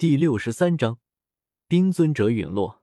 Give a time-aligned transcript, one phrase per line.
[0.00, 0.98] 第六十三章，
[1.68, 2.80] 冰尊者陨落。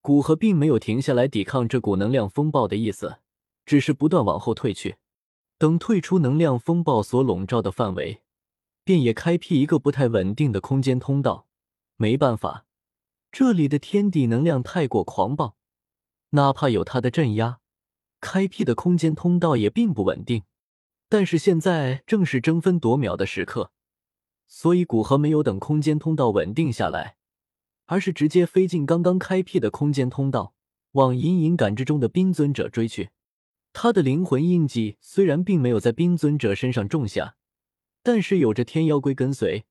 [0.00, 3.18] 古河并没有停下来抵抗这股能量风暴的意思，
[3.66, 4.96] 只是不断往后退去。
[5.58, 8.22] 等退出能量风暴所笼罩的范围，
[8.82, 11.46] 便也开辟一个不太稳定的空间通道。
[11.96, 12.64] 没办法，
[13.30, 15.58] 这里的天地能量太过狂暴，
[16.30, 17.58] 哪怕有他的镇压，
[18.22, 20.44] 开辟的空间通道也并不稳定。
[21.10, 23.70] 但是现在正是争分夺秒的时刻。
[24.54, 27.16] 所以古河没有等空间通道稳定下来，
[27.86, 30.52] 而是直接飞进刚刚开辟的空间通道，
[30.92, 33.08] 往隐隐感知中的冰尊者追去。
[33.72, 37.36] 他的灵魂印记虽然并没有在冰尊者身上种下，
[38.02, 39.64] 但是有着天妖龟跟随，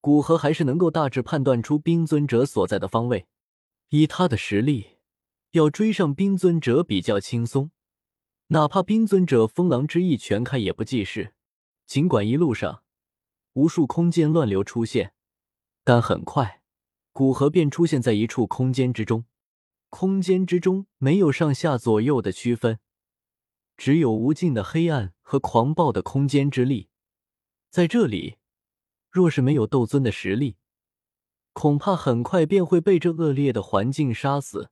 [0.00, 3.26] 古河还是能够大致判断出冰尊者所在的方位。
[3.88, 4.98] 以他的实力，
[5.50, 7.72] 要追上冰尊者比较轻松，
[8.46, 11.34] 哪怕冰尊者风狼之翼全开也不济事。
[11.88, 12.84] 尽管一路上。
[13.58, 15.12] 无数空间乱流出现，
[15.82, 16.62] 但很快，
[17.12, 19.24] 古河便出现在一处空间之中。
[19.88, 22.78] 空间之中没有上下左右的区分，
[23.76, 26.88] 只有无尽的黑暗和狂暴的空间之力。
[27.68, 28.36] 在这里，
[29.10, 30.56] 若是没有斗尊的实力，
[31.52, 34.70] 恐怕很快便会被这恶劣的环境杀死，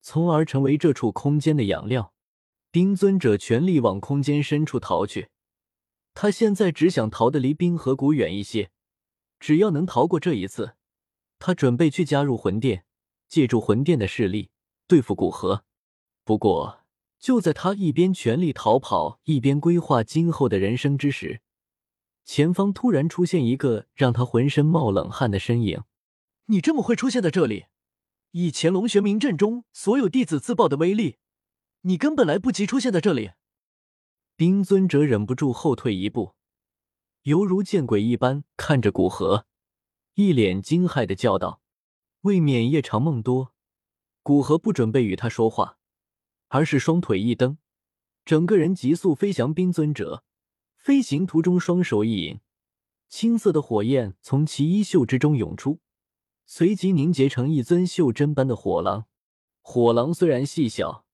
[0.00, 2.12] 从而成为这处空间的养料。
[2.72, 5.28] 冰尊者全力往空间深处逃去。
[6.14, 8.70] 他现在只想逃得离冰河谷远一些，
[9.38, 10.74] 只要能逃过这一次，
[11.38, 12.84] 他准备去加入魂殿，
[13.28, 14.50] 借助魂殿的势力
[14.86, 15.64] 对付古河。
[16.24, 16.84] 不过，
[17.18, 21.40] 就在他一边全力逃跑，一边规划今后的人生之时，
[22.24, 25.84] 前方突然出现一个让他浑身冒冷汗的身影。
[26.46, 27.66] 你这么会出现在这里？
[28.32, 31.18] 以乾龙玄冥阵中所有弟子自爆的威力，
[31.82, 33.32] 你根本来不及出现在这里。
[34.40, 36.34] 冰尊者忍不住后退一步，
[37.24, 39.44] 犹如见鬼一般看着古河，
[40.14, 41.60] 一脸惊骇的叫道
[42.24, 43.52] ：“未免夜长梦多。”
[44.24, 45.76] 古河不准备与他说话，
[46.48, 47.58] 而是双腿一蹬，
[48.24, 49.52] 整个人急速飞翔。
[49.52, 50.24] 冰尊者
[50.74, 52.40] 飞行途中，双手一引，
[53.10, 55.80] 青色的火焰从其衣袖之中涌出，
[56.46, 59.04] 随即凝结成一尊袖珍般的火狼。
[59.60, 61.04] 火狼虽然细小。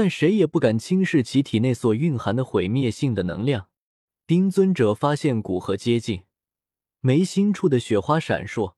[0.00, 3.68] 但谁也不敢轻视其体内所蕴含的毁灭性的能量。
[4.24, 6.22] 冰尊者发现古河接近，
[7.00, 8.76] 眉心处的雪花闪烁，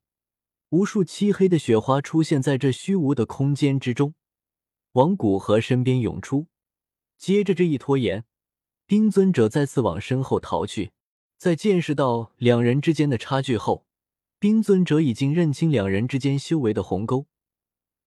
[0.71, 4.15] 无数漆黑的雪花出现在这虚无的空间之中，
[4.91, 6.47] 往古河身边涌出。
[7.17, 8.25] 接着这一拖延，
[8.85, 10.91] 冰尊者再次往身后逃去。
[11.37, 13.85] 在见识到两人之间的差距后，
[14.39, 17.27] 冰尊者已经认清两人之间修为的鸿沟，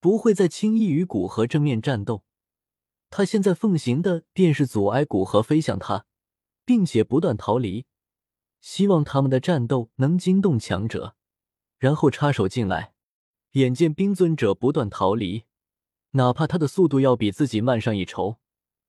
[0.00, 2.25] 不会再轻易与古河正面战斗。
[3.10, 6.06] 他现在奉行的便是阻碍古河飞向他，
[6.64, 7.86] 并且不断逃离，
[8.60, 11.14] 希望他们的战斗能惊动强者，
[11.78, 12.94] 然后插手进来。
[13.52, 15.44] 眼见冰尊者不断逃离，
[16.10, 18.38] 哪怕他的速度要比自己慢上一筹，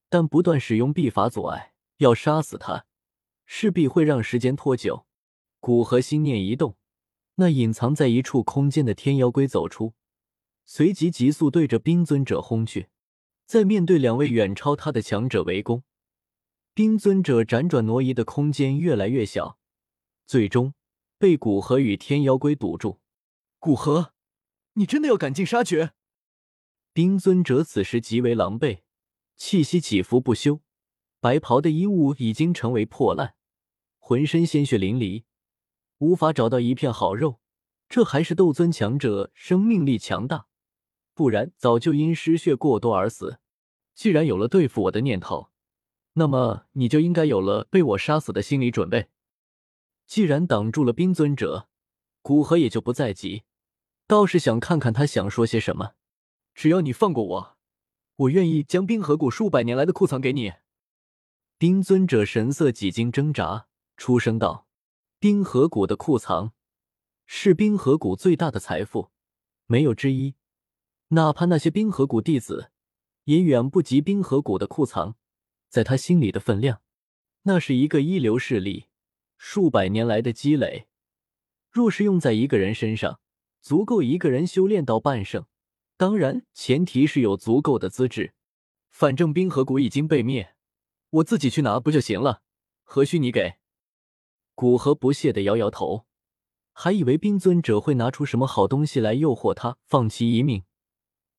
[0.09, 2.85] 但不断使用秘法阻碍，要杀死他，
[3.45, 5.05] 势必会让时间拖久。
[5.61, 6.75] 古河心念一动，
[7.35, 9.93] 那隐藏在一处空间的天妖龟走出，
[10.65, 12.89] 随即急速对着冰尊者轰去。
[13.47, 15.83] 在面对两位远超他的强者围攻，
[16.73, 19.57] 冰尊者辗转挪移的空间越来越小，
[20.25, 20.73] 最终
[21.17, 22.99] 被古河与天妖龟堵住。
[23.57, 24.11] 古河，
[24.73, 25.93] 你真的要赶尽杀绝？
[26.91, 28.81] 冰尊者此时极为狼狈，
[29.37, 30.59] 气息起伏不休，
[31.21, 33.35] 白袍的衣物已经成为破烂，
[33.97, 35.23] 浑身鲜血淋漓，
[35.99, 37.39] 无法找到一片好肉。
[37.87, 40.47] 这还是斗尊强者，生命力强大。
[41.17, 43.39] 不然早就因失血过多而死。
[43.95, 45.49] 既然有了对付我的念头，
[46.13, 49.07] 那么你就应该有了被我杀死的心理准备。
[50.05, 51.69] 既然挡住了冰尊者，
[52.21, 53.45] 古河也就不再急，
[54.05, 55.93] 倒是想看看他想说些什么。
[56.53, 57.57] 只要你放过我，
[58.17, 60.53] 我愿意将冰河谷数百年来的库藏给你。
[61.57, 63.65] 冰尊者神色几经挣扎，
[63.97, 64.67] 出声道
[65.17, 66.53] ：“冰河谷的库藏
[67.25, 69.09] 是冰河谷最大的财富，
[69.65, 70.35] 没有之一。”
[71.09, 72.71] 哪怕那些冰河谷弟子，
[73.23, 75.15] 也远不及冰河谷的库藏，
[75.69, 76.81] 在他心里的分量，
[77.43, 78.87] 那是一个一流势力，
[79.37, 80.87] 数百年来的积累，
[81.71, 83.21] 若是用在一个人身上，
[83.61, 85.45] 足够一个人修炼到半圣。
[85.95, 88.33] 当然，前提是有足够的资质。
[88.89, 90.55] 反正冰河谷已经被灭，
[91.09, 92.41] 我自己去拿不就行了？
[92.83, 93.55] 何须你给？
[94.55, 96.05] 古河不屑的摇摇头，
[96.73, 100.63] 还以为冰尊者会拿出什么好东西来诱惑他放弃一命。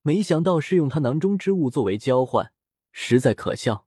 [0.09, 2.51] 没想到是用他囊中之物作为交换，
[2.93, 3.87] 实在可笑。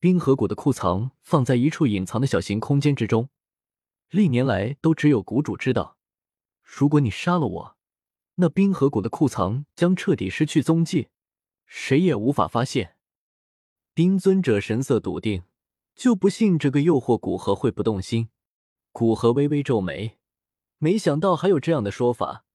[0.00, 3.28] 冰河谷的库藏放在一处隐藏的小型空间之中，
[4.08, 5.98] 历年来都只有谷主知道。
[6.62, 7.76] 如果你杀了我，
[8.36, 11.08] 那冰河谷的库藏将彻底失去踪迹，
[11.66, 12.96] 谁也无法发现。
[13.92, 15.42] 冰尊者神色笃定，
[15.94, 18.30] 就不信这个诱惑古河会不动心。
[18.90, 20.16] 古河微微皱眉，
[20.78, 22.46] 没想到还有这样的说法。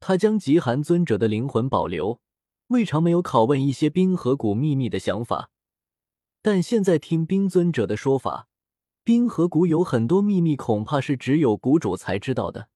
[0.00, 2.22] 他将极寒尊者的灵魂保留，
[2.68, 5.50] 未尝没有拷问一些冰河谷秘密的想法。
[6.42, 8.48] 但现在听冰尊者的说法，
[9.02, 12.68] 冰河谷有很多秘密，恐怕是只有谷主才知道的。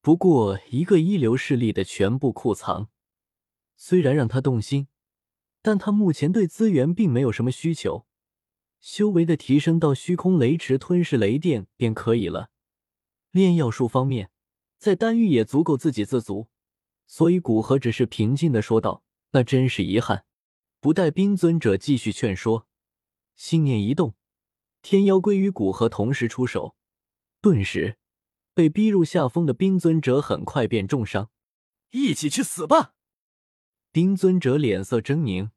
[0.00, 2.88] 不过，一个一流势力的全部库藏，
[3.76, 4.88] 虽然让他动心，
[5.62, 8.06] 但他目前对资源并没有什么需求，
[8.78, 12.50] 修为的提升到虚空雷池吞噬雷电便可以了。
[13.32, 14.30] 炼药术方面，
[14.78, 16.48] 在丹域也足够自给自足。
[17.06, 20.24] 所以，古河只是平静的说道：“那真是遗憾。”
[20.78, 22.68] 不待冰尊者继续劝说，
[23.34, 24.14] 心念一动，
[24.82, 26.76] 天妖龟与古河同时出手，
[27.40, 27.98] 顿时
[28.54, 31.30] 被逼入下风的冰尊者很快便重伤。
[31.90, 32.94] 一起去死吧！
[33.90, 35.50] 冰尊者脸色狰狞，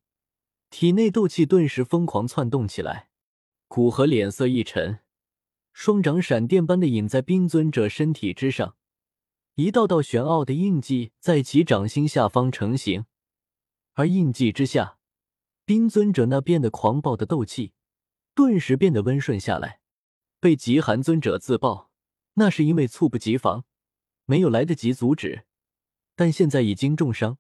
[0.72, 3.10] 体内斗气顿时疯狂窜动起来。
[3.68, 5.00] 古河脸色一沉，
[5.74, 8.78] 双掌闪电般的引在冰尊者身体之上。
[9.56, 13.06] 一道道玄奥的印记在其掌心下方成型，
[14.00, 14.98] 而印记之下，
[15.66, 17.74] 冰尊者那变得狂暴的斗气
[18.34, 19.82] 顿时变得温顺下来。
[20.40, 21.92] 被极寒尊者自爆，
[22.36, 23.66] 那是因为猝不及防，
[24.24, 25.44] 没有来得及阻止。
[26.16, 27.40] 但现在已经重伤，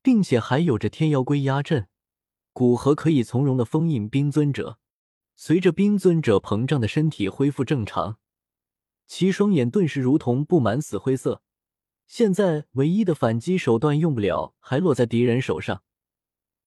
[0.00, 1.88] 并且还有着天妖龟压阵，
[2.54, 4.78] 古河可以从容的封印冰尊者。
[5.36, 8.16] 随着冰尊者膨胀的身体恢复正常，
[9.06, 11.42] 其双眼顿时如同布满死灰色。
[12.06, 15.82] 现在唯一的反击手段用不了，还落在敌人手上，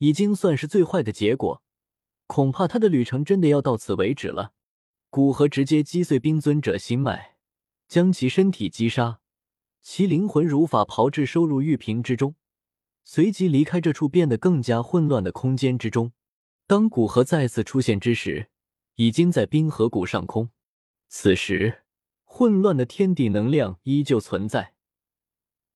[0.02, 1.62] 已经算是最坏的结果。
[2.26, 4.54] 恐怕他的旅程真的要到此为止了。
[5.12, 7.36] 古河直接击碎冰尊者心脉，
[7.88, 9.20] 将其身体击杀，
[9.82, 12.34] 其灵魂如法炮制收入玉瓶之中，
[13.04, 16.14] 随即离开这处变得更加混乱的空间之中。
[16.66, 18.50] 当古河再次出现之时，
[18.96, 20.50] 已经在冰河谷上空。
[21.10, 21.84] 此时，
[22.24, 24.74] 混乱的天地能量依旧存在。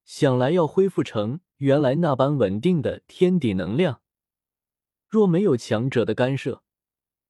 [0.04, 4.02] 想来要恢复成原来那般稳定的天地能量，
[5.16, 6.62] 若没有强者的干涉，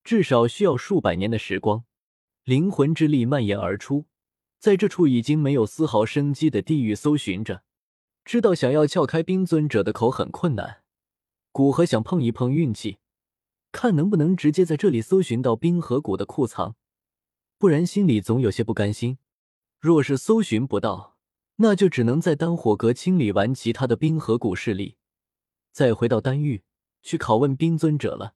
[0.03, 1.85] 至少需要数百年的时光。
[2.43, 4.07] 灵魂之力蔓延而出，
[4.57, 7.61] 在这处已经没有丝毫生机的地狱搜寻着，
[8.23, 10.81] 知道想要撬开冰尊者的口很困难。
[11.51, 12.97] 古河想碰一碰运气，
[13.71, 16.75] 看能不能直接在这里搜寻到冰河谷的库藏，
[17.59, 19.19] 不然心里总有些不甘心。
[19.79, 21.17] 若是搜寻不到，
[21.57, 24.97] 那就只能在丹火阁清理完其他的冰河谷势力，
[25.71, 26.63] 再回到丹域
[27.05, 28.33] 去拷问冰尊者了。